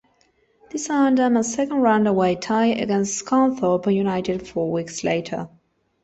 [0.71, 5.47] This earned them a second-round away tie against Scunthorpe United four weeks later.